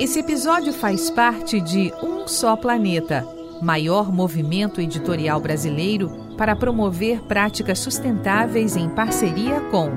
[0.00, 3.28] Esse episódio faz parte de Um Só Planeta,
[3.60, 9.90] maior movimento editorial brasileiro para promover práticas sustentáveis em parceria com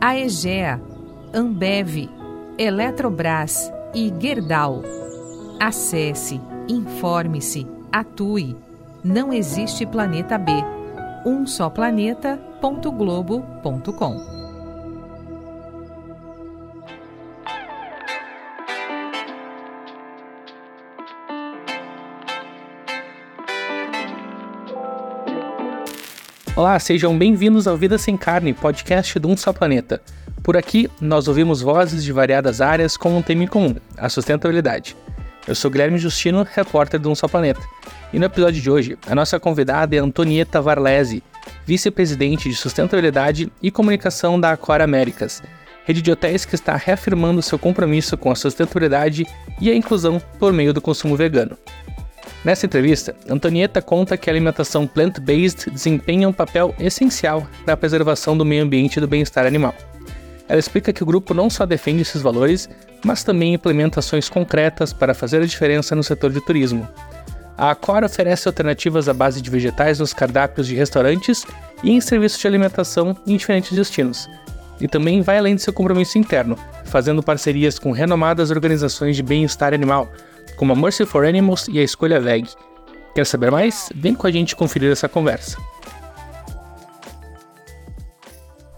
[0.00, 0.80] a EGEA,
[1.34, 2.08] Ambev,
[2.56, 4.80] Eletrobras e Gerdau.
[5.60, 8.56] Acesse, informe-se, atue.
[9.04, 10.52] Não existe planeta B.
[11.26, 14.43] Um só planeta.globo.com.
[26.56, 30.00] Olá, sejam bem-vindos ao Vida Sem Carne, podcast do Um Só Planeta.
[30.40, 34.96] Por aqui, nós ouvimos vozes de variadas áreas com um tema em comum, a sustentabilidade.
[35.48, 37.60] Eu sou Guilherme Justino, repórter do Um Só Planeta.
[38.12, 41.24] E no episódio de hoje, a nossa convidada é Antonieta Varlese,
[41.66, 45.42] vice-presidente de sustentabilidade e comunicação da Accor Américas,
[45.84, 49.26] rede de hotéis que está reafirmando seu compromisso com a sustentabilidade
[49.60, 51.58] e a inclusão por meio do consumo vegano.
[52.44, 58.36] Nessa entrevista, Antonieta conta que a alimentação plant-based desempenha um papel essencial para a preservação
[58.36, 59.74] do meio ambiente e do bem-estar animal.
[60.46, 62.68] Ela explica que o grupo não só defende esses valores,
[63.02, 66.86] mas também implementa ações concretas para fazer a diferença no setor de turismo.
[67.56, 71.46] A Accor oferece alternativas à base de vegetais nos cardápios de restaurantes
[71.82, 74.28] e em serviços de alimentação em diferentes destinos.
[74.80, 79.72] E também vai além de seu compromisso interno, fazendo parcerias com renomadas organizações de bem-estar
[79.72, 80.12] animal,
[80.56, 82.48] como a Mercy for Animals e a Escolha Veg.
[83.14, 83.88] Quer saber mais?
[83.94, 85.58] Vem com a gente conferir essa conversa.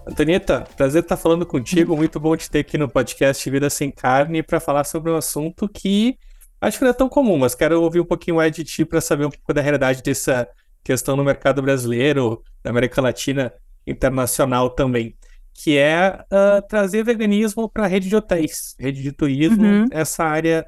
[0.05, 1.95] Antonieta, prazer estar falando contigo.
[1.95, 5.67] Muito bom te ter aqui no podcast Vida Sem Carne para falar sobre um assunto
[5.67, 6.17] que
[6.61, 9.01] acho que não é tão comum, mas quero ouvir um pouquinho mais de ti para
[9.01, 10.47] saber um pouco da realidade dessa
[10.83, 13.53] questão no mercado brasileiro, da América Latina,
[13.85, 15.15] internacional também,
[15.53, 19.85] que é uh, trazer veganismo para a rede de hotéis, rede de turismo, uhum.
[19.91, 20.65] essa área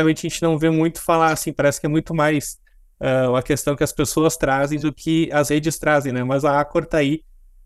[0.00, 2.58] realmente a gente não vê muito falar assim, parece que é muito mais
[3.00, 6.24] uh, uma questão que as pessoas trazem do que as redes trazem, né?
[6.24, 7.22] Mas a Acor tá aí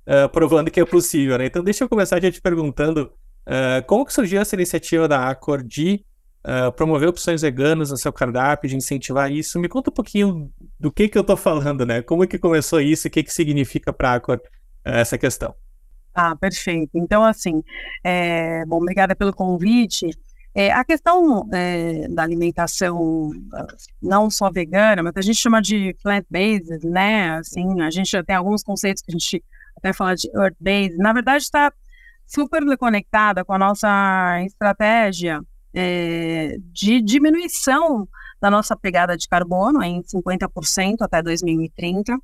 [0.06, 1.46] uh, provando que é possível, né?
[1.46, 3.12] Então deixa eu começar já te perguntando
[3.46, 6.04] uh, como que surgiu essa iniciativa da Acor de
[6.76, 9.58] promover opções veganas no seu cardápio, de incentivar isso.
[9.58, 12.02] Me conta um pouquinho do que que eu tô falando, né?
[12.02, 14.38] Como que começou isso e o que que significa para a Acor
[14.84, 15.54] essa questão?
[16.14, 16.98] Ah, perfeito.
[16.98, 17.62] Então, assim,
[18.04, 18.62] é...
[18.66, 20.10] bom, obrigada pelo convite.
[20.54, 23.32] É, a questão é, da alimentação
[24.00, 27.30] não só vegana, mas a gente chama de plant-based, né?
[27.38, 29.44] Assim, a gente tem alguns conceitos que a gente
[29.76, 30.96] até fala de earth-based.
[30.96, 31.72] Na verdade, está
[32.24, 35.42] super conectada com a nossa estratégia
[35.74, 38.08] é, de diminuição
[38.40, 42.16] da nossa pegada de carbono em 50% até 2030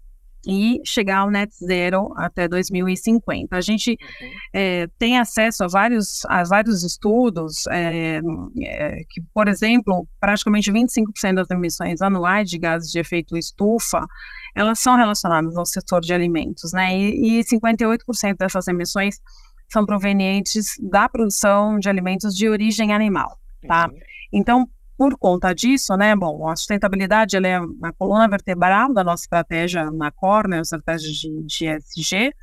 [0.46, 3.54] e chegar ao net zero até 2050.
[3.54, 4.30] A gente uhum.
[4.52, 8.20] é, tem acesso a vários, a vários estudos é,
[8.62, 14.06] é, que, por exemplo, praticamente 25% das emissões anuais de gases de efeito estufa
[14.54, 16.96] elas são relacionadas ao setor de alimentos, né?
[16.96, 19.20] E, e 58% dessas emissões
[19.68, 23.88] são provenientes da produção de alimentos de origem animal, tá?
[23.88, 23.98] Uhum.
[24.32, 24.68] Então,
[25.00, 30.10] por conta disso, né, bom, a sustentabilidade é a coluna vertebral da nossa estratégia na
[30.10, 32.34] COR, né, a estratégia de, de ESG,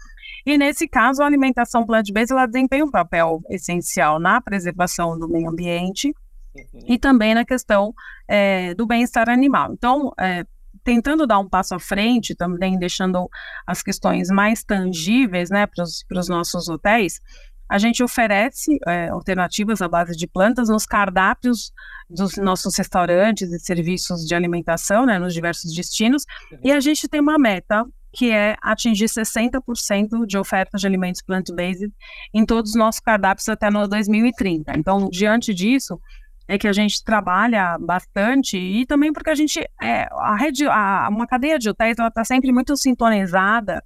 [0.43, 5.47] e nesse caso a alimentação plant-based ela desempenha um papel essencial na preservação do meio
[5.47, 6.07] ambiente
[6.55, 6.81] uhum.
[6.87, 7.93] e também na questão
[8.27, 9.71] é, do bem-estar animal.
[9.73, 10.43] Então, é,
[10.83, 13.29] tentando dar um passo à frente, também deixando
[13.67, 15.83] as questões mais tangíveis, né, para
[16.19, 17.21] os nossos hotéis,
[17.69, 21.71] a gente oferece é, alternativas à base de plantas nos cardápios
[22.09, 26.25] dos nossos restaurantes e serviços de alimentação, né, nos diversos destinos,
[26.63, 31.91] e a gente tem uma meta que é atingir 60% de ofertas de alimentos plant-based
[32.33, 34.73] em todos os nossos cardápios até no 2030.
[34.75, 35.99] Então, diante disso,
[36.47, 41.07] é que a gente trabalha bastante e também porque a gente é a rede, a,
[41.11, 43.83] uma cadeia de hotéis, ela está sempre muito sintonizada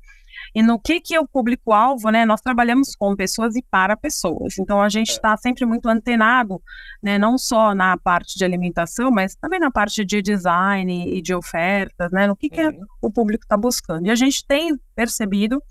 [0.54, 2.26] e no que, que é o público-alvo, né?
[2.26, 4.58] Nós trabalhamos com pessoas e para pessoas.
[4.58, 5.38] Então a gente está é.
[5.38, 6.62] sempre muito antenado,
[7.02, 7.18] né?
[7.18, 12.12] Não só na parte de alimentação, mas também na parte de design e de ofertas,
[12.12, 12.28] né?
[12.28, 12.86] No que, que é, uhum.
[13.02, 14.08] o público está buscando.
[14.08, 15.62] E a gente tem percebido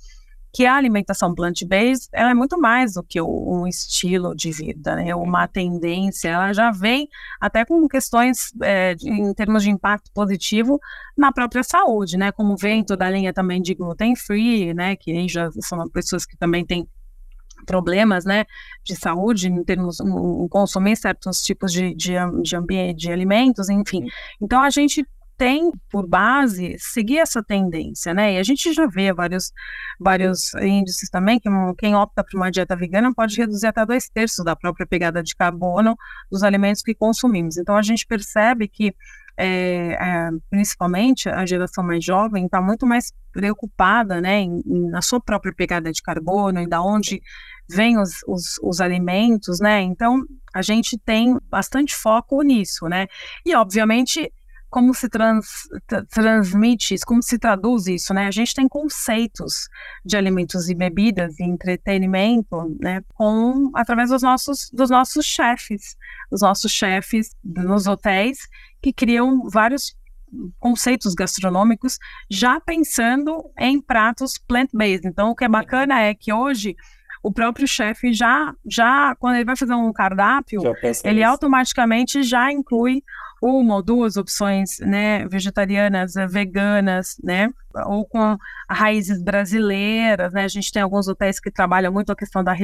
[0.53, 5.15] que a alimentação plant-based ela é muito mais do que um estilo de vida, né?
[5.15, 7.09] uma tendência, ela já vem
[7.41, 10.79] até com questões é, de, em termos de impacto positivo
[11.17, 12.33] na própria saúde, né?
[12.33, 14.97] Como vem toda a linha também de gluten free, né?
[14.97, 16.89] Que já são pessoas que também têm
[17.67, 18.45] problemas, né,
[18.83, 24.07] de saúde em termos em consumir certos tipos de, de, de ambiente, de alimentos, enfim.
[24.41, 25.07] Então a gente
[25.41, 28.35] tem por base seguir essa tendência, né?
[28.35, 29.51] E a gente já vê vários,
[29.99, 31.49] vários índices também que
[31.79, 35.35] quem opta por uma dieta vegana pode reduzir até dois terços da própria pegada de
[35.35, 35.97] carbono
[36.31, 37.57] dos alimentos que consumimos.
[37.57, 38.95] Então a gente percebe que
[39.35, 45.01] é, é, principalmente a geração mais jovem está muito mais preocupada, né, em, em, na
[45.01, 47.23] sua própria pegada de carbono e da onde
[47.67, 49.81] vêm os, os, os alimentos, né?
[49.81, 50.23] Então
[50.53, 53.07] a gente tem bastante foco nisso, né?
[53.47, 54.31] E obviamente
[54.71, 55.69] como se trans,
[56.09, 58.27] transmite isso, como se traduz isso, né?
[58.27, 59.69] A gente tem conceitos
[60.05, 63.03] de alimentos e bebidas e entretenimento, né?
[63.15, 65.97] Com através dos nossos dos nossos chefes,
[66.31, 68.49] os nossos chefes nos hotéis
[68.81, 69.99] que criam vários
[70.61, 71.99] conceitos gastronômicos
[72.31, 75.07] já pensando em pratos plant-based.
[75.07, 76.77] Então, o que é bacana é que hoje
[77.23, 80.63] o próprio chefe já, já quando ele vai fazer um cardápio,
[81.05, 83.03] ele automaticamente já inclui
[83.41, 87.49] uma ou duas opções, né, vegetarianas, eh, veganas, né,
[87.87, 88.37] ou com
[88.69, 92.55] raízes brasileiras, né, a gente tem alguns hotéis que trabalham muito a questão da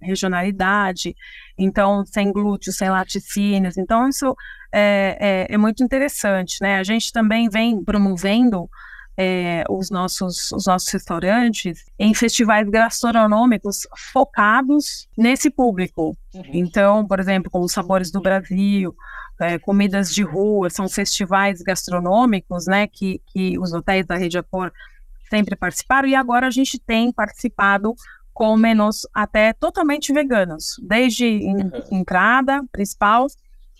[0.00, 1.14] regionalidade,
[1.56, 4.34] então sem glúten, sem laticínios, então isso
[4.72, 8.68] é, é, é muito interessante, né, a gente também vem promovendo
[9.16, 16.16] é, os, nossos, os nossos restaurantes em festivais gastronômicos focados nesse público.
[16.34, 16.42] Uhum.
[16.52, 18.94] Então, por exemplo, como Sabores do Brasil,
[19.40, 24.70] é, comidas de rua, são festivais gastronômicos, né, que, que os hotéis da Rede Accor
[25.30, 27.94] sempre participaram, e agora a gente tem participado
[28.32, 33.26] com menus até totalmente veganos, desde in, entrada principal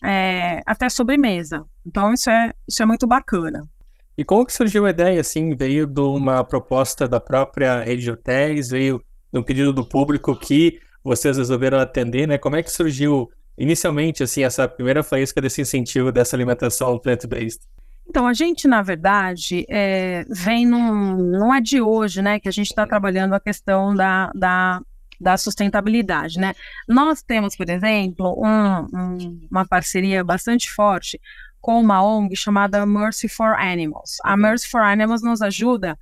[0.02, 1.64] é, até sobremesa.
[1.84, 3.68] Então isso é, isso é muito bacana.
[4.16, 8.10] E como que surgiu a ideia, assim, veio de uma proposta da própria rede de
[8.10, 9.02] hotéis, veio
[9.32, 12.38] de um pedido do público que vocês resolveram atender, né?
[12.38, 17.60] Como é que surgiu inicialmente, assim, essa primeira faísca desse incentivo dessa alimentação plant-based?
[18.08, 22.52] Então, a gente, na verdade, é, vem num, não é de hoje, né, que a
[22.52, 24.80] gente está trabalhando a questão da, da,
[25.20, 26.54] da, sustentabilidade, né.
[26.86, 31.18] Nós temos, por exemplo, um, um, uma parceria bastante forte
[31.64, 34.18] com uma ONG chamada Mercy for Animals.
[34.22, 34.36] A uhum.
[34.36, 35.98] Mercy for Animals nos ajuda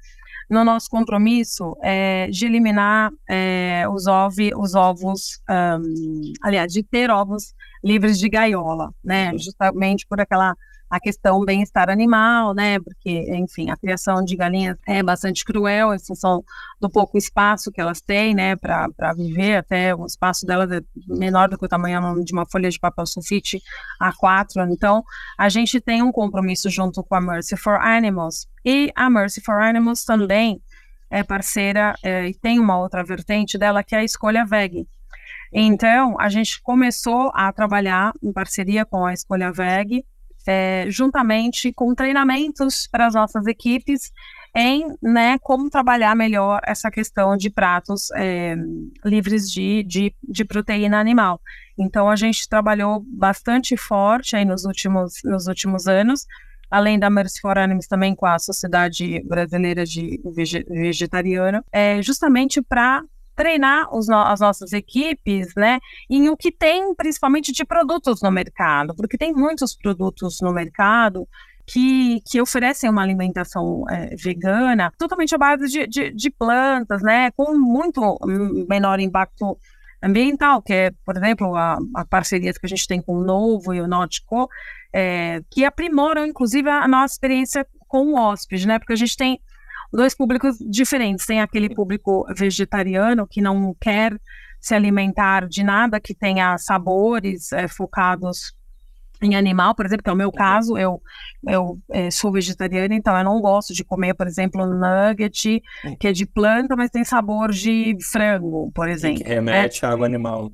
[0.51, 7.13] no nosso compromisso é, de eliminar é, os, ove, os ovos, um, aliás, de ter
[7.13, 9.39] ovos livres de gaiola, né?
[9.39, 10.57] Justamente por aquela
[10.93, 12.79] a questão bem-estar animal, né?
[12.79, 16.45] Porque, enfim, a criação de galinhas é bastante cruel em função
[16.79, 18.57] do pouco espaço que elas têm, né?
[18.57, 22.69] Para viver, até o espaço delas é menor do que o tamanho de uma folha
[22.69, 23.63] de papel sulfite
[24.03, 24.71] A4.
[24.71, 25.03] Então,
[25.39, 28.47] a gente tem um compromisso junto com a Mercy for Animals.
[28.63, 30.61] E a Mercy for Animals também
[31.11, 34.87] é parceira é, e tem uma outra vertente dela que é a Escolha Veg.
[35.51, 40.05] Então, a gente começou a trabalhar em parceria com a Escolha Veg
[40.47, 44.13] é, juntamente com treinamentos para as nossas equipes
[44.55, 48.55] em né, como trabalhar melhor essa questão de pratos é,
[49.05, 51.41] livres de, de, de, proteína animal.
[51.79, 56.27] Então, a gente trabalhou bastante forte aí nos últimos, nos últimos anos,
[56.71, 60.21] além da Mercy for Animals, também com a Sociedade Brasileira de
[60.69, 63.03] Vegetariana, é, justamente para
[63.43, 68.95] treinar no as nossas equipes, né, em o que tem principalmente de produtos no mercado,
[68.95, 71.27] porque tem muitos produtos no mercado
[71.67, 77.33] que, que oferecem uma alimentação é, vegana totalmente à base de, de, de, plantas, né,
[77.33, 78.17] com muito
[78.69, 79.59] menor impacto
[80.01, 83.75] ambiental, que é, por exemplo, a, a parceria que a gente tem com o Novo
[83.75, 84.49] e o Nautico,
[84.93, 89.41] é, que aprimoram, inclusive, a nossa experiência com o hóspede, né, porque a gente tem
[89.93, 91.27] dois públicos diferentes.
[91.27, 94.19] Tem aquele público vegetariano que não quer
[94.61, 98.55] se alimentar de nada que tenha sabores é, focados
[99.21, 101.01] em animal, por exemplo, que é o meu caso, eu,
[101.47, 105.63] eu é, sou vegetariana, então eu não gosto de comer, por exemplo, nugget,
[106.01, 109.23] que é de planta, mas tem sabor de frango, por exemplo.
[109.23, 109.89] Que remete né?
[109.89, 110.51] a água animal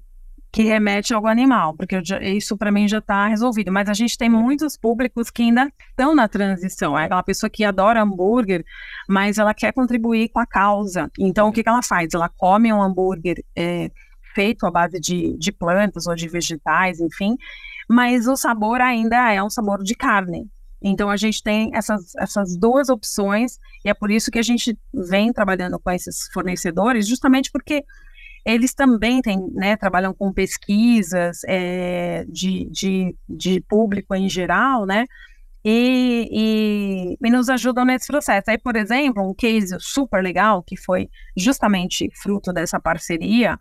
[0.58, 3.70] que remete ao animal, porque isso para mim já está resolvido.
[3.70, 6.98] Mas a gente tem muitos públicos que ainda estão na transição.
[6.98, 8.64] É aquela pessoa que adora hambúrguer,
[9.08, 11.08] mas ela quer contribuir com a causa.
[11.16, 12.12] Então, o que, que ela faz?
[12.12, 13.88] Ela come um hambúrguer é,
[14.34, 17.36] feito à base de, de plantas ou de vegetais, enfim,
[17.88, 20.50] mas o sabor ainda é um sabor de carne.
[20.82, 24.76] Então, a gente tem essas, essas duas opções, e é por isso que a gente
[24.92, 27.84] vem trabalhando com esses fornecedores, justamente porque
[28.48, 35.04] eles também têm, né, trabalham com pesquisas é, de, de, de público em geral, né,
[35.62, 36.28] e,
[37.20, 38.50] e, e, nos ajudam nesse processo.
[38.50, 43.58] Aí, por exemplo, um case super legal, que foi justamente fruto dessa parceria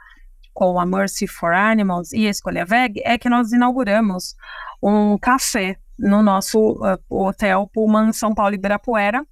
[0.53, 4.35] com a Mercy for Animals e a Escolha Veg, é que nós inauguramos
[4.81, 9.25] um café no nosso uh, hotel Pullman São Paulo Ibirapuera.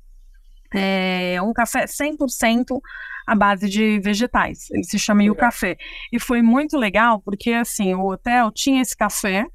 [0.73, 2.81] É um café 100%
[3.25, 4.69] à base de vegetais.
[4.71, 5.77] Ele se chama o Café.
[6.11, 9.45] E foi muito legal porque, assim, o hotel tinha esse café,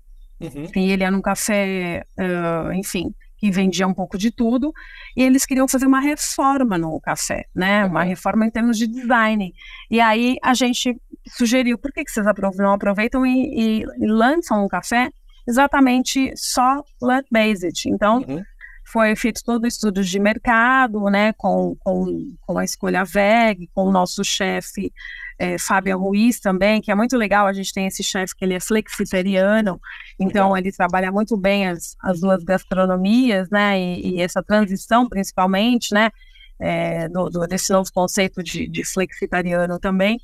[0.41, 0.67] uhum.
[0.75, 4.73] e ele era um café, uh, enfim, que vendia um pouco de tudo,
[5.17, 7.85] e eles queriam fazer uma reforma no café, né?
[7.87, 9.55] Uma reforma em termos de design.
[9.91, 10.97] E aí a gente
[11.29, 12.27] sugeriu, por que, que vocês
[12.59, 15.11] não aproveitam e, e, e lançam um café
[15.49, 17.89] exatamente só plant-based?
[17.89, 18.45] Então, uhum
[18.91, 23.85] foi feito todo o estudo de mercado, né, com, com, com a escolha VEG, com
[23.85, 24.93] o nosso chefe
[25.39, 28.55] é, Fábio Ruiz também, que é muito legal, a gente tem esse chefe que ele
[28.55, 29.81] é flexitariano,
[30.19, 35.95] então ele trabalha muito bem as, as duas gastronomias, né, e, e essa transição principalmente,
[35.95, 36.11] né,
[36.59, 40.21] é, do, do, desse novo conceito de, de flexitariano também,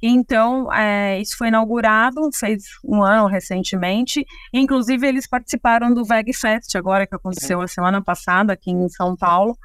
[0.00, 4.24] então, é, isso foi inaugurado, fez um ano recentemente.
[4.52, 9.16] Inclusive, eles participaram do Veg Fest, agora que aconteceu a semana passada aqui em São
[9.16, 9.58] Paulo,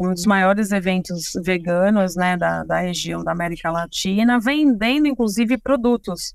[0.00, 6.34] um dos maiores eventos veganos né, da, da região da América Latina, vendendo inclusive produtos.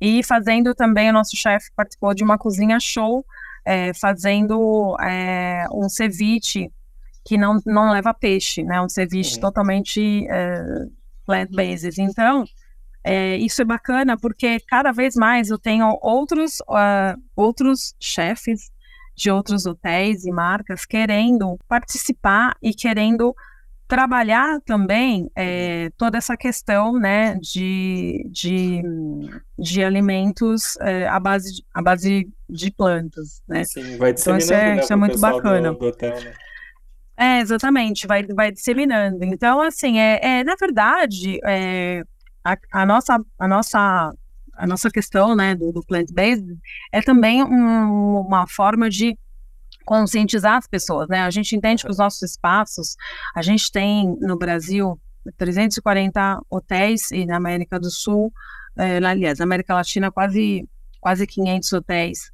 [0.00, 3.24] E fazendo também, o nosso chefe participou de uma cozinha show,
[3.64, 6.70] é, fazendo é, um ceviche
[7.24, 8.80] que não, não leva peixe, né?
[8.80, 10.62] Um ceviche totalmente é,
[11.26, 12.00] plant-based.
[12.00, 12.44] Então,
[13.02, 18.70] é, isso é bacana porque cada vez mais eu tenho outros, uh, outros chefes
[19.16, 23.34] de outros hotéis e marcas querendo participar e querendo
[23.90, 28.82] trabalhar também é, toda essa questão né, de, de,
[29.58, 33.42] de alimentos é, à, base de, à base de plantas.
[33.48, 33.64] Né?
[33.64, 35.72] Sim, vai então, isso é, né, isso é muito bacana.
[35.72, 36.32] Do, do hotel, né?
[37.16, 39.22] É, exatamente, vai, vai disseminando.
[39.24, 42.02] Então, assim, é, é na verdade, é,
[42.44, 44.12] a, a, nossa, a, nossa,
[44.54, 46.58] a nossa questão né, do, do plant-based
[46.92, 49.18] é também um, uma forma de
[49.84, 51.22] conscientizar as pessoas, né?
[51.22, 52.96] A gente entende que os nossos espaços,
[53.34, 55.00] a gente tem no Brasil
[55.36, 58.32] 340 hotéis e na América do Sul,
[58.76, 60.68] é, aliás, na América Latina quase
[61.00, 62.30] quase 500 hotéis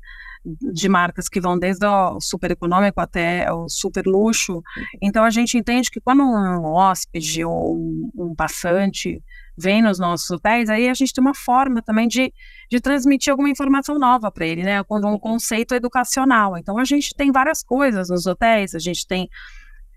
[0.73, 4.63] de marcas que vão desde o super econômico até o super luxo.
[5.01, 9.23] Então a gente entende que quando um hóspede ou um, um passante
[9.57, 12.33] vem nos nossos hotéis, aí a gente tem uma forma também de,
[12.71, 14.81] de transmitir alguma informação nova para ele, né?
[14.83, 15.19] Um uhum.
[15.19, 16.57] conceito educacional.
[16.57, 19.29] Então, a gente tem várias coisas nos hotéis, a gente tem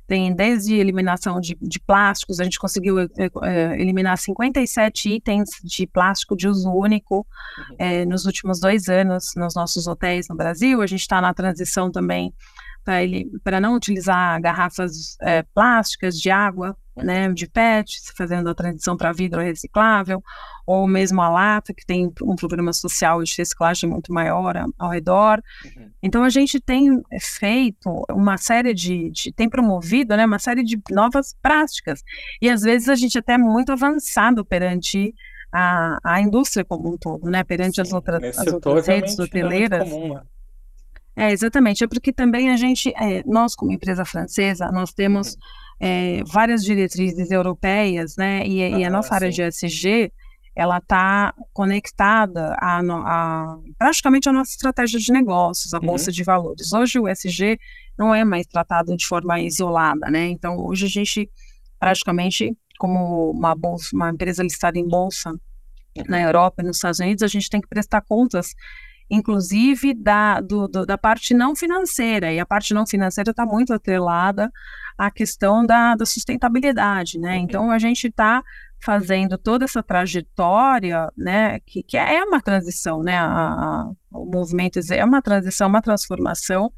[0.09, 6.35] tem desde eliminação de, de plásticos, a gente conseguiu é, eliminar 57 itens de plástico
[6.35, 7.75] de uso único uhum.
[7.77, 10.81] é, nos últimos dois anos nos nossos hotéis no Brasil.
[10.81, 12.33] A gente está na transição também
[13.43, 19.11] para não utilizar garrafas é, plásticas de água, né, de PET, fazendo a transição para
[19.11, 20.23] vidro reciclável,
[20.65, 25.41] ou mesmo a lata, que tem um programa social de reciclagem muito maior ao redor.
[25.65, 25.89] Uhum.
[26.01, 30.79] Então a gente tem feito uma série de, de, tem promovido, né, uma série de
[30.91, 32.03] novas práticas.
[32.41, 35.13] E às vezes a gente até é muito avançado perante
[35.51, 39.89] a, a indústria como um todo, né, perante Sim, as outras, as outras redes hoteleiras.
[39.89, 40.21] Comum, né?
[41.19, 41.83] É, exatamente.
[41.83, 45.37] É porque também a gente, é, nós como empresa francesa, nós temos
[45.77, 48.47] é, várias diretrizes europeias, né?
[48.47, 49.15] E, ah, e a ah, nossa sim.
[49.15, 50.13] área de ESG,
[50.55, 55.87] ela está conectada a, a, praticamente a nossa estratégia de negócios, a uhum.
[55.87, 56.71] bolsa de valores.
[56.71, 57.59] Hoje o ESG
[57.97, 60.29] não é mais tratado de forma isolada, né?
[60.29, 61.29] Então hoje a gente
[61.77, 65.33] praticamente como uma bolsa, uma empresa listada em bolsa
[66.07, 66.23] na uhum.
[66.23, 68.55] Europa e nos Estados Unidos, a gente tem que prestar contas
[69.09, 73.73] inclusive da, do, do, da parte não financeira, e a parte não financeira está muito
[73.73, 74.51] atrelada
[74.97, 77.37] à questão da, da sustentabilidade, né?
[77.37, 77.43] Uhum.
[77.43, 78.43] Então a gente está
[78.81, 84.79] fazendo toda essa trajetória, né, que, que é uma transição, né, a, a, o movimento
[84.91, 86.71] é uma transição, uma transformação,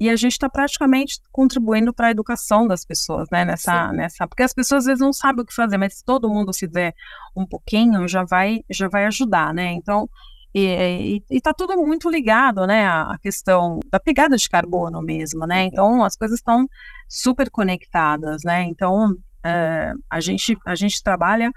[0.00, 4.42] e a gente está praticamente contribuindo para a educação das pessoas, né, nessa, nessa, porque
[4.42, 6.94] as pessoas às vezes não sabem o que fazer, mas se todo mundo fizer
[7.36, 10.08] um pouquinho, já vai, já vai ajudar, né, então
[10.54, 15.64] e está tudo muito ligado, né, à questão da pegada de carbono mesmo, né?
[15.64, 16.68] Então as coisas estão
[17.08, 18.62] super conectadas, né?
[18.62, 21.50] Então é, a gente a gente trabalha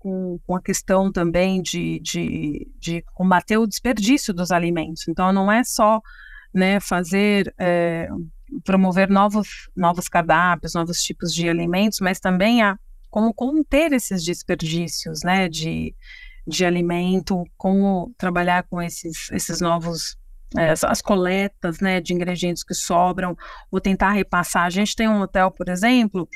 [0.00, 5.06] com, com a questão também de, de, de combater o desperdício dos alimentos.
[5.06, 6.00] Então não é só
[6.52, 8.08] né, fazer é,
[8.64, 12.76] promover novos novos cardápios, novos tipos de alimentos, mas também a
[13.10, 15.48] como conter esses desperdícios, né?
[15.48, 15.94] De
[16.46, 20.16] de alimento, como trabalhar com esses, esses novos
[20.56, 23.36] é, as coletas né, de ingredientes que sobram,
[23.70, 24.64] ou tentar repassar.
[24.64, 26.28] A gente tem um hotel, por exemplo,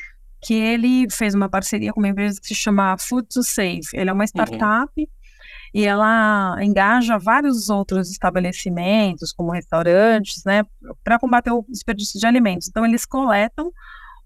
[0.42, 3.80] que ele fez uma parceria com uma empresa que se chama Food to Save.
[3.94, 4.28] Ele é uma uhum.
[4.28, 5.06] startup uhum.
[5.72, 10.64] e ela engaja vários outros estabelecimentos, como restaurantes, né,
[11.04, 12.68] para combater o desperdício de alimentos.
[12.68, 13.72] Então, eles coletam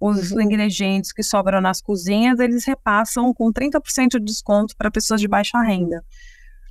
[0.02, 5.28] os ingredientes que sobram nas cozinhas, eles repassam com 30% de desconto para pessoas de
[5.28, 6.04] baixa renda.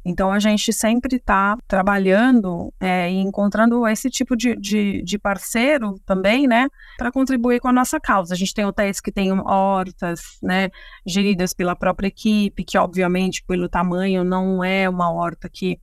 [0.04, 6.00] Então, a gente sempre está trabalhando é, e encontrando esse tipo de, de, de parceiro
[6.06, 8.34] também, né, para contribuir com a nossa causa.
[8.34, 10.70] A gente tem hotéis que têm hortas, né,
[11.06, 15.80] geridas pela própria equipe, que, obviamente, pelo tamanho, não é uma horta que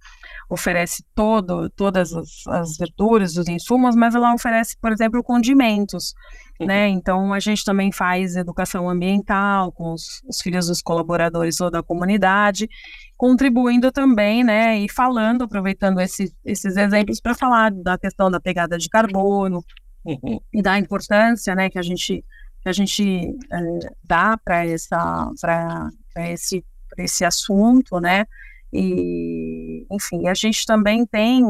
[0.51, 6.13] oferece todo, todas as, as verduras, os insumos, mas ela oferece, por exemplo, condimentos.
[6.59, 6.89] Né?
[6.89, 6.95] Uhum.
[6.95, 11.83] Então, a gente também faz educação ambiental com os, os filhos dos colaboradores ou da
[11.83, 12.69] comunidade,
[13.17, 18.77] contribuindo também, né, e falando, aproveitando esse, esses exemplos para falar da questão da pegada
[18.79, 19.65] de carbono
[20.05, 20.41] uhum.
[20.53, 22.25] e da importância, né, que a gente
[22.61, 23.61] que a gente é,
[24.03, 25.91] dá para essa para
[26.31, 28.25] esse pra esse assunto, né,
[28.73, 31.43] e, enfim, a gente também tem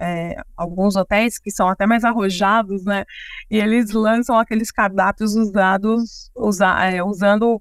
[0.00, 3.04] é, alguns hotéis que são até mais arrojados, né?
[3.50, 7.60] E eles lançam aqueles cardápios usados, usa, é, usando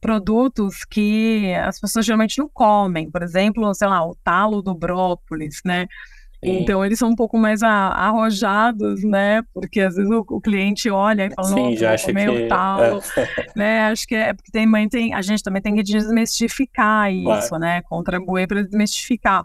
[0.00, 3.10] produtos que as pessoas geralmente não comem.
[3.10, 5.86] Por exemplo, sei lá, o talo do brócolis, né?
[6.42, 9.42] Então eles são um pouco mais arrojados, né?
[9.52, 12.28] Porque às vezes o, o cliente olha e fala, Sim, já acha que...
[12.28, 12.80] o tal,
[13.54, 13.82] né?
[13.90, 17.58] Acho que é porque tem, tem, a gente também tem que desmistificar isso, claro.
[17.58, 17.82] né?
[17.82, 19.44] Contribuir para desmistificar.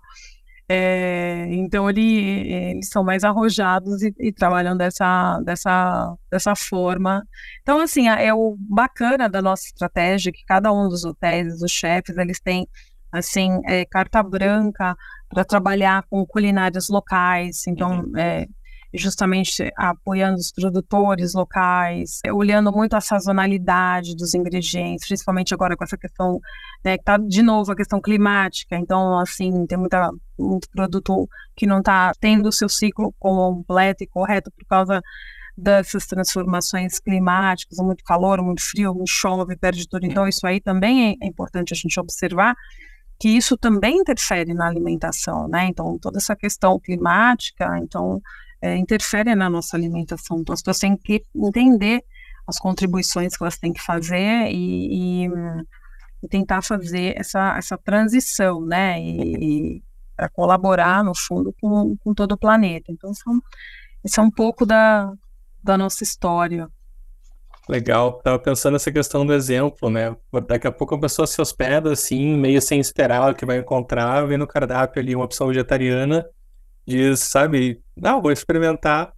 [0.67, 7.23] É, então ele, eles são mais arrojados e, e, trabalham dessa, dessa, dessa forma.
[7.61, 12.17] Então, assim, é o bacana da nossa estratégia que cada um dos hotéis, os chefes,
[12.17, 12.67] eles têm
[13.17, 14.95] assim é, carta branca
[15.29, 18.17] para trabalhar com culinárias locais, então uhum.
[18.17, 18.47] é,
[18.97, 25.83] justamente apoiando os produtores locais, é, olhando muito a sazonalidade dos ingredientes, principalmente agora com
[25.83, 26.39] essa questão,
[26.83, 31.65] né, que tá de novo a questão climática, então assim, tem muita, muito produto que
[31.65, 35.01] não está tendo o seu ciclo completo e correto por causa
[35.57, 41.17] dessas transformações climáticas, muito calor, muito frio, muito chove, perde tudo, então isso aí também
[41.21, 42.55] é importante a gente observar,
[43.19, 45.67] que isso também interfere na alimentação, né?
[45.67, 48.21] Então, toda essa questão climática, então,
[48.61, 50.39] é, interfere na nossa alimentação.
[50.39, 52.03] Então, as pessoas têm que entender
[52.47, 55.29] as contribuições que elas têm que fazer e, e,
[56.23, 59.01] e tentar fazer essa, essa transição, né?
[59.01, 59.83] E,
[60.15, 62.91] para colaborar, no fundo, com, com todo o planeta.
[62.91, 63.41] Então, são,
[64.03, 65.11] esse é um pouco da,
[65.61, 66.69] da nossa história.
[67.67, 70.15] Legal, tava pensando nessa questão do exemplo, né?
[70.47, 74.27] Daqui a pouco a pessoa se hospeda assim, meio sem esperar o que vai encontrar,
[74.27, 76.23] vê no cardápio ali uma opção vegetariana,
[76.85, 79.11] diz, sabe, não, vou experimentar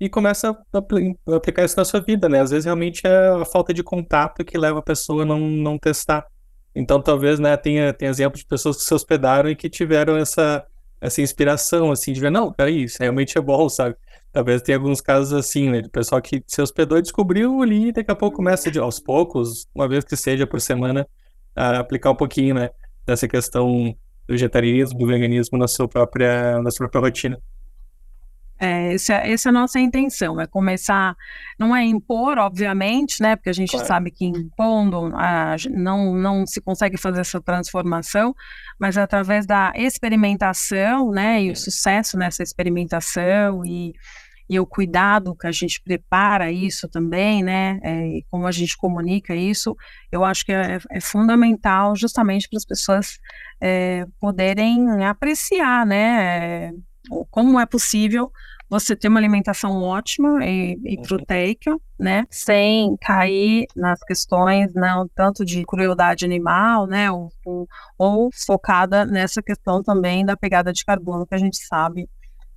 [0.00, 2.40] e começa a aplicar isso na sua vida, né?
[2.40, 5.78] Às vezes realmente é a falta de contato que leva a pessoa a não, não
[5.78, 6.26] testar.
[6.74, 10.64] Então talvez, né, tenha, tenha exemplos de pessoas que se hospedaram e que tiveram essa,
[10.98, 13.96] essa inspiração, assim, de ver, não, peraí, isso realmente é bom, sabe?
[14.32, 15.82] Talvez tenha alguns casos assim, né?
[15.82, 18.98] De pessoal que se hospedou e descobriu ali e daqui a pouco começa de, aos
[18.98, 21.06] poucos, uma vez que seja por semana,
[21.54, 22.70] a aplicar um pouquinho, né?
[23.04, 23.94] Dessa questão
[24.26, 27.38] do vegetarianismo, do veganismo na sua própria, na sua própria rotina.
[28.64, 31.16] É, essa, essa é a nossa intenção, é começar,
[31.58, 33.86] não é impor, obviamente, né, porque a gente claro.
[33.88, 38.32] sabe que impondo a, não, não se consegue fazer essa transformação,
[38.78, 43.94] mas através da experimentação, né, e o sucesso nessa experimentação e,
[44.48, 48.76] e o cuidado que a gente prepara isso também, né, é, e como a gente
[48.76, 49.74] comunica isso,
[50.12, 53.18] eu acho que é, é fundamental justamente para as pessoas
[53.60, 56.91] é, poderem apreciar, né, é,
[57.32, 58.30] como é possível
[58.68, 61.02] você ter uma alimentação ótima e, e uhum.
[61.02, 67.30] proteica, né, sem cair nas questões não tanto de crueldade animal, né, ou,
[67.98, 72.08] ou focada nessa questão também da pegada de carbono que a gente sabe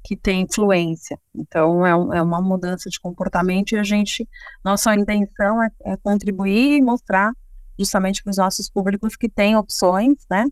[0.03, 1.19] que tem influência.
[1.33, 4.27] Então, é, um, é, uma mudança de comportamento e a gente,
[4.63, 7.33] nossa intenção é, é contribuir e mostrar
[7.77, 10.45] justamente para os nossos públicos que tem opções, né?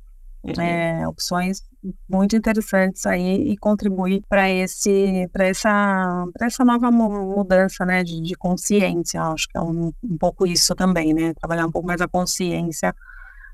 [0.44, 0.62] Uhum.
[0.62, 1.64] É, opções
[2.10, 8.20] muito interessantes aí e contribuir para esse para essa para essa nova mudança né de,
[8.20, 9.22] de consciência.
[9.22, 12.94] Acho que é um, um, pouco isso também né trabalhar um pouco mais a consciência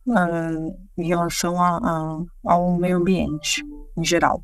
[0.07, 3.63] uh, em relação a, a, ao meio ambiente
[3.95, 4.43] em geral.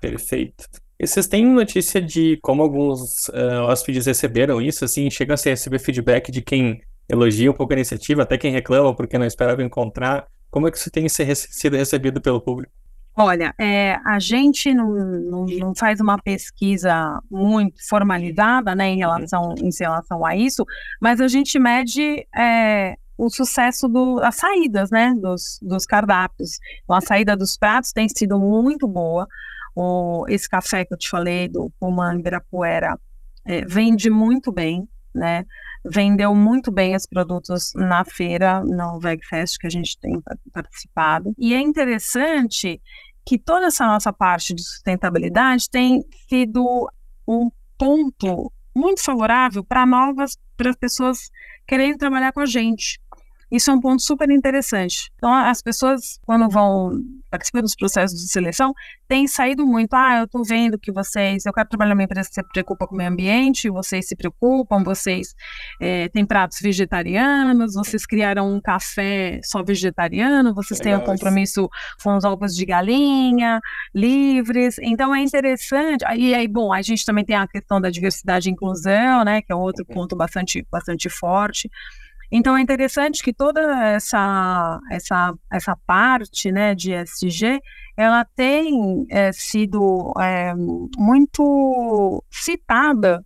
[0.00, 0.68] Perfeito.
[0.98, 5.80] E vocês têm notícia de como alguns uh, hóspedes receberam isso assim chega a receber
[5.80, 10.28] feedback de quem elogia um pouco a iniciativa até quem reclama porque não esperava encontrar
[10.50, 12.72] como é que isso tem sido recebido pelo público
[13.16, 19.54] Olha, é, a gente não, não, não, faz uma pesquisa muito formalizada né, em, relação,
[19.58, 20.64] em relação a isso,
[21.00, 26.58] mas a gente mede é, o sucesso das saídas, né, dos, dos cardápios.
[26.82, 29.26] Então, a saída dos pratos tem sido muito boa.
[29.74, 32.98] O, esse café que eu te falei, do Puman Ibirapuera,
[33.44, 35.44] é, vende muito bem, né?
[35.84, 40.20] Vendeu muito bem os produtos na feira, no VegFest, que a gente tem
[40.52, 41.34] participado.
[41.38, 42.80] E é interessante
[43.24, 46.90] que toda essa nossa parte de sustentabilidade tem sido
[47.26, 51.30] um ponto muito favorável para novas, para as pessoas
[51.66, 53.00] quererem trabalhar com a gente.
[53.50, 55.10] Isso é um ponto super interessante.
[55.16, 56.92] Então, as pessoas, quando vão
[57.30, 58.72] participar dos processos de seleção,
[59.08, 59.94] têm saído muito.
[59.94, 62.94] Ah, eu estou vendo que vocês, eu quero trabalhar numa empresa que se preocupa com
[62.94, 65.34] o meio ambiente, vocês se preocupam, vocês
[65.80, 71.68] é, têm pratos vegetarianos, vocês criaram um café só vegetariano, vocês têm um compromisso
[72.02, 73.60] com os ovos de galinha,
[73.94, 74.76] livres.
[74.80, 76.04] Então, é interessante.
[76.16, 79.52] E aí, bom, a gente também tem a questão da diversidade e inclusão, né, que
[79.52, 79.94] é outro uhum.
[79.94, 81.70] ponto bastante, bastante forte.
[82.30, 87.60] Então é interessante que toda essa essa essa parte, né, de SG,
[87.96, 90.54] ela tem é, sido é,
[90.96, 93.24] muito citada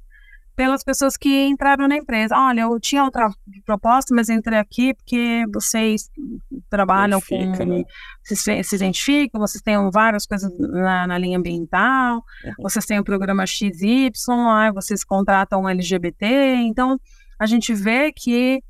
[0.57, 2.37] pelas pessoas que entraram na empresa.
[2.37, 3.29] Olha, eu tinha outra
[3.67, 6.09] proposta, mas entrei aqui porque vocês
[6.71, 7.79] trabalham Identifica, com.
[7.79, 7.85] Né?
[8.23, 12.53] Se, se identificam, vocês têm várias coisas na, na linha ambiental, uhum.
[12.61, 14.13] vocês têm o programa XY,
[14.73, 16.55] vocês contratam LGBT.
[16.57, 16.99] Então,
[17.39, 18.63] a gente vê que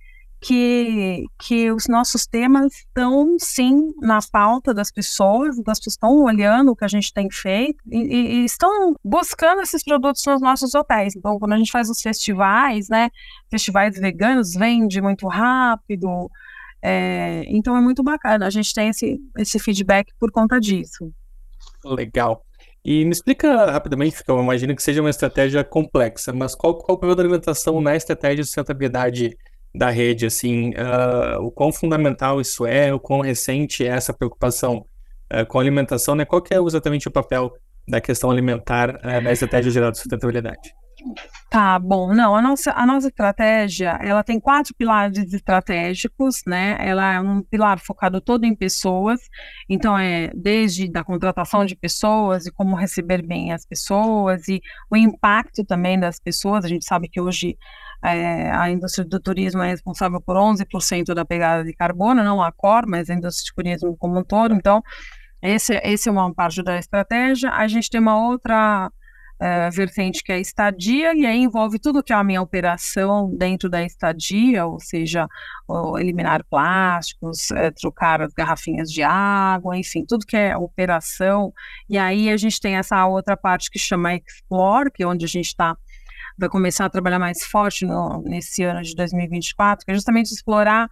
[0.45, 6.71] que, que os nossos temas estão, sim, na pauta das pessoas, as pessoas estão olhando
[6.71, 10.75] o que a gente tem feito e, e, e, estão buscando esses produtos nos nossos
[10.75, 11.17] hotéis.
[11.17, 13.09] Então, quando a gente faz os festivais, né,
[13.51, 16.31] festivais veganos, vende muito rápido,
[16.83, 21.11] é, então é muito bacana, a gente tem esse, esse feedback por conta disso.
[21.83, 22.45] Legal.
[22.85, 26.99] E me explica rapidamente, porque eu imagino que seja uma estratégia complexa, mas qual, qual
[26.99, 29.39] o papel da alimentação na estratégia de sustentabilidade
[29.75, 34.87] da rede, assim, uh, o quão fundamental isso é, o quão recente é essa preocupação
[35.33, 36.25] uh, com a alimentação, né?
[36.25, 37.53] Qual que é exatamente o papel
[37.87, 40.73] da questão alimentar uh, na estratégia geral de sustentabilidade?
[41.51, 47.15] Tá, bom, não, a nossa, a nossa estratégia, ela tem quatro pilares estratégicos, né, ela
[47.15, 49.21] é um pilar focado todo em pessoas,
[49.69, 54.97] então é desde da contratação de pessoas e como receber bem as pessoas e o
[54.97, 57.57] impacto também das pessoas, a gente sabe que hoje
[58.05, 62.53] é, a indústria do turismo é responsável por 11% da pegada de carbono, não a
[62.53, 64.55] Cor, mas a indústria de turismo como um todo.
[64.55, 64.83] Então,
[65.41, 67.51] esse, esse é uma parte da estratégia.
[67.51, 68.91] A gente tem uma outra
[69.45, 73.69] é, vertente que é estadia, e aí envolve tudo que é a minha operação dentro
[73.69, 75.29] da estadia, ou seja,
[75.99, 81.53] eliminar plásticos, é, trocar as garrafinhas de água, enfim, tudo que é operação.
[81.91, 85.29] E aí a gente tem essa outra parte que chama Explore, que é onde a
[85.29, 85.77] gente está
[86.37, 90.89] vai começar a trabalhar mais forte no, nesse ano de 2024, que é justamente explorar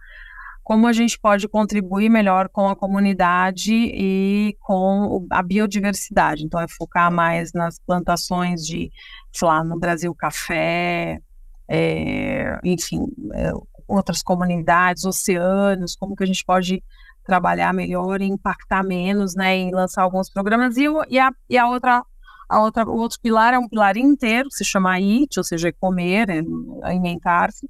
[0.63, 6.45] como a gente pode contribuir melhor com a comunidade e com a biodiversidade.
[6.45, 8.89] Então, é focar mais nas plantações de,
[9.31, 11.19] sei lá, no Brasil, café,
[11.67, 13.51] é, enfim, é,
[13.87, 16.81] outras comunidades, oceanos, como que a gente pode
[17.25, 20.77] trabalhar melhor e impactar menos, né, em lançar alguns programas.
[20.77, 22.03] E, e, a, e a outra
[22.49, 25.69] a outra, o outro pilar é um pilar inteiro, que se chama IT, ou seja,
[25.69, 26.41] é comer, é
[26.83, 27.67] alimentar-se.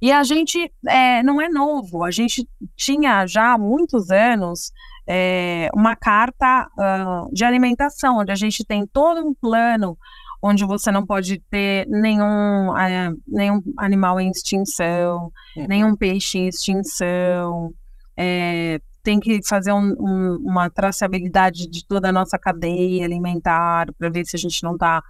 [0.00, 4.72] E a gente é, não é novo, a gente tinha já há muitos anos
[5.06, 9.98] é, uma carta uh, de alimentação, onde a gente tem todo um plano
[10.42, 15.66] onde você não pode ter nenhum, uh, nenhum animal em extinção, é.
[15.66, 17.74] nenhum peixe em extinção,
[18.16, 24.08] é, tem que fazer um, um, uma traçabilidade de toda a nossa cadeia alimentar para
[24.08, 25.02] ver se a gente não está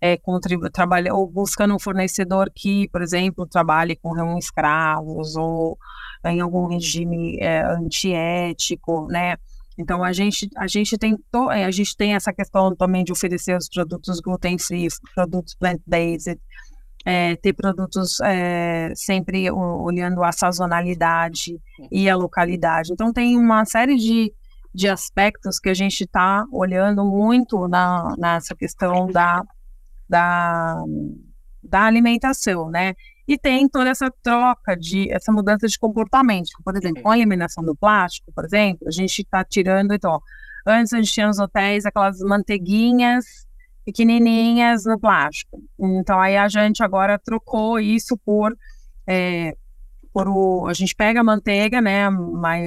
[0.00, 0.18] é,
[0.72, 5.78] trabalha, ou buscando um fornecedor que, por exemplo, trabalhe com escravos ou
[6.24, 9.36] em algum regime é, antiético, né?
[9.76, 13.10] Então a gente a gente tem to, é, a gente tem essa questão também de
[13.10, 16.38] oferecer os produtos gluten free, produtos plant based,
[17.04, 21.60] é, ter produtos é, sempre olhando a sazonalidade
[21.92, 22.92] e a localidade.
[22.92, 24.32] Então, tem uma série de,
[24.74, 29.42] de aspectos que a gente está olhando muito na, nessa questão da,
[30.08, 30.82] da,
[31.62, 32.94] da alimentação, né?
[33.26, 36.50] E tem toda essa troca de essa mudança de comportamento.
[36.62, 40.20] Por exemplo, com a eliminação do plástico, por exemplo, a gente está tirando, então,
[40.66, 43.24] antes a gente tinha nos hotéis aquelas manteiguinhas
[43.84, 45.62] pequenininhas no plástico.
[45.78, 48.56] Então aí a gente agora trocou isso por
[49.06, 49.56] é,
[50.12, 52.66] por o, a gente pega a manteiga, né, mai,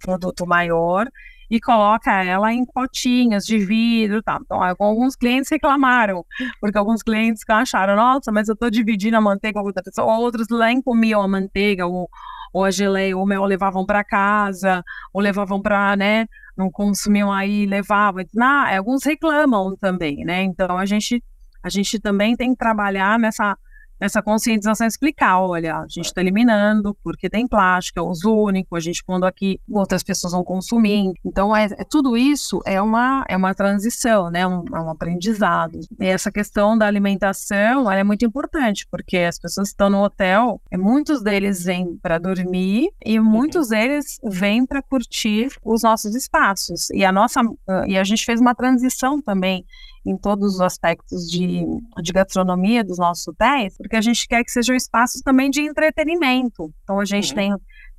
[0.00, 1.08] produto maior
[1.50, 4.38] e coloca ela em potinhas de vidro, tá?
[4.42, 6.24] Então alguns clientes reclamaram
[6.60, 10.46] porque alguns clientes acharam, nossa, mas eu estou dividindo a manteiga com outra pessoa, outros
[10.50, 12.08] nem comiam a manteiga ou
[12.52, 14.82] ou a geleia ou levavam para casa,
[15.12, 18.24] ou levavam para, né, não consumiam aí, levavam.
[18.40, 20.42] Ah, alguns reclamam também, né?
[20.42, 21.22] Então a gente
[21.62, 23.58] a gente também tem que trabalhar nessa
[23.98, 28.80] essa conscientização explicar, olha, a gente está eliminando porque tem plástico, é uso único, a
[28.80, 31.12] gente pondo aqui, outras pessoas vão consumir.
[31.24, 34.46] Então, é, é tudo isso é uma, é uma transição, né?
[34.46, 35.78] Um, é um aprendizado.
[35.98, 40.76] E essa questão da alimentação é muito importante, porque as pessoas estão no hotel, e
[40.76, 46.90] muitos deles vêm para dormir e muitos deles vêm para curtir os nossos espaços.
[46.90, 47.40] E a nossa
[47.86, 49.64] e a gente fez uma transição também
[50.06, 51.64] em todos os aspectos de,
[52.00, 56.72] de gastronomia dos nossos hotéis, porque a gente quer que sejam espaços também de entretenimento.
[56.84, 57.34] Então, a gente uhum.
[57.34, 57.54] tem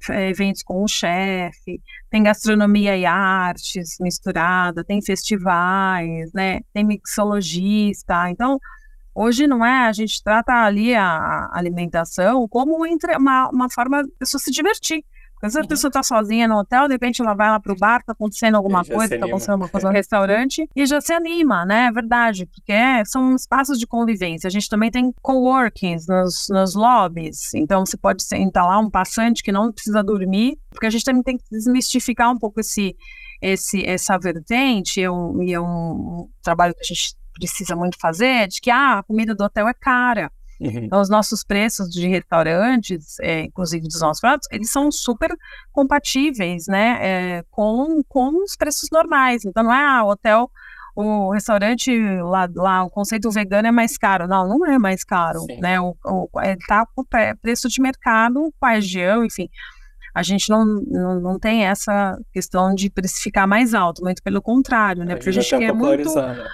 [0.10, 8.30] é, eventos com o chefe, tem gastronomia e artes misturada, tem festivais, né, tem mixologista.
[8.30, 8.58] Então,
[9.14, 14.40] hoje não é, a gente trata ali a, alimentação como uma, uma forma de pessoa
[14.40, 15.04] se divertir.
[15.42, 17.78] Às vezes a pessoa está sozinha no hotel, de repente ela vai lá para o
[17.78, 21.66] bar, está acontecendo alguma coisa, está acontecendo alguma coisa no restaurante e já se anima,
[21.66, 21.86] né?
[21.86, 24.48] É verdade, porque é, são espaços de convivência.
[24.48, 29.44] A gente também tem coworkings nos, nos lobbies, então você pode sentar lá um passante
[29.44, 32.96] que não precisa dormir, porque a gente também tem que desmistificar um pouco esse,
[33.42, 38.48] esse, essa vertente, é um, e é um trabalho que a gente precisa muito fazer,
[38.48, 40.32] de que ah, a comida do hotel é cara.
[40.60, 40.86] Uhum.
[40.86, 45.30] Então, os nossos preços de restaurantes, é, inclusive dos nossos pratos, eles são super
[45.72, 49.46] compatíveis, né, é, com, com os preços normais.
[49.46, 50.50] Então, não é ah, hotel,
[50.96, 54.28] o restaurante lá, lá, o conceito vegano é mais caro.
[54.28, 55.60] Não, não é mais caro, Sim.
[55.62, 57.04] né, o, o, é, tá com
[57.42, 59.48] preço de mercado, com a região, enfim.
[60.16, 65.06] A gente não, não, não tem essa questão de precificar mais alto, muito pelo contrário,
[65.06, 66.16] né, porque a gente quer muito...
[66.16, 66.48] Né?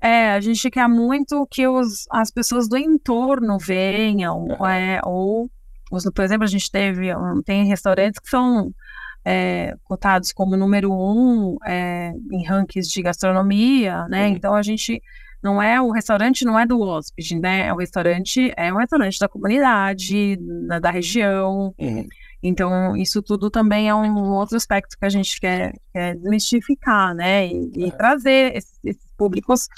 [0.00, 4.66] É, a gente quer muito que os, as pessoas do entorno venham, uhum.
[4.66, 5.50] é, ou,
[5.90, 7.08] por exemplo, a gente teve,
[7.44, 8.72] tem restaurantes que são
[9.24, 14.26] é, cotados como número um é, em rankings de gastronomia, né?
[14.26, 14.34] Uhum.
[14.34, 15.02] Então a gente
[15.42, 17.66] não é o restaurante não é do hóspede, né?
[17.66, 21.74] É o restaurante é um restaurante da comunidade, da, da região.
[21.78, 22.08] Uhum.
[22.42, 27.46] Então isso tudo também é um outro aspecto que a gente quer, quer desmistificar, né?
[27.46, 29.68] E, e trazer esses, esses públicos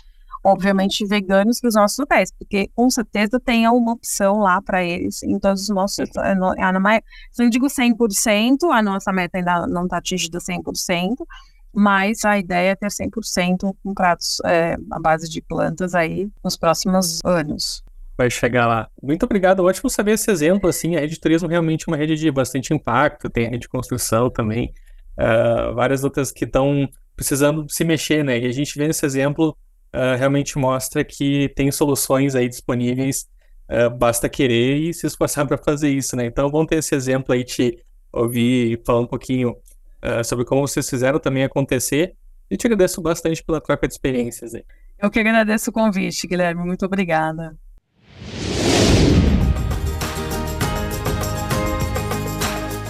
[0.44, 5.22] obviamente veganos para os nossos hotéis, porque com certeza tem uma opção lá para eles
[5.22, 5.98] em todos os nossos.
[5.98, 11.24] Eh, se eu digo 100%, a nossa meta ainda não está atingida 100%,
[11.72, 16.57] mas a ideia é ter 100% com pratos é, à base de plantas aí nos
[16.57, 17.83] próximos anos.
[18.18, 18.88] Vai chegar lá.
[19.02, 22.16] Muito obrigado, ótimo saber esse exemplo, assim, a rede de turismo realmente é uma rede
[22.16, 24.72] de bastante impacto, tem a rede de construção também,
[25.18, 29.57] uh, várias outras que estão precisando se mexer, né, e a gente vê esse exemplo
[29.94, 33.28] uh, realmente mostra que tem soluções aí disponíveis,
[33.70, 36.26] uh, basta querer e se esforçar para fazer isso, né?
[36.26, 37.78] Então, vamos ter esse exemplo aí, te
[38.12, 42.14] ouvir falar um pouquinho uh, sobre como vocês fizeram também acontecer.
[42.50, 44.64] E te agradeço bastante pela troca de experiências aí.
[45.00, 46.64] Eu que agradeço o convite, Guilherme.
[46.64, 47.57] Muito obrigada.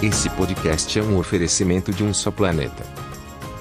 [0.01, 2.92] Esse podcast é um oferecimento de um só planeta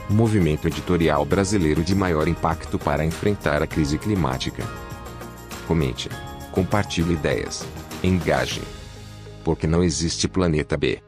[0.08, 4.62] movimento editorial brasileiro de maior impacto para enfrentar a crise climática.
[5.66, 6.08] Comente,
[6.50, 7.64] compartilhe ideias,
[8.02, 8.62] engaje.
[9.44, 11.02] Porque não existe planeta B.